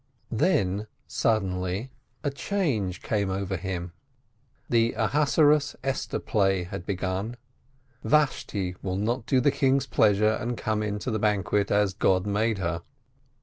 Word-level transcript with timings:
6 0.31 0.39
78 0.41 0.41
PEREZ 0.41 0.41
Then 0.41 0.87
suddenly 1.05 1.91
a 2.23 2.31
change 2.31 3.03
came 3.03 3.29
over 3.29 3.55
him. 3.55 3.93
The 4.67 4.93
Ahasuerue 4.93 5.75
Esther 5.83 6.17
play 6.17 6.63
had 6.63 6.87
begun. 6.87 7.37
Vashti 8.03 8.75
will 8.81 8.97
not 8.97 9.27
do 9.27 9.39
the 9.39 9.51
king's 9.51 9.85
pleasure 9.85 10.31
and 10.31 10.57
come 10.57 10.81
in 10.81 10.97
to 10.97 11.11
the 11.11 11.19
banquet 11.19 11.69
as 11.69 11.93
God 11.93 12.25
made 12.25 12.57
her. 12.57 12.81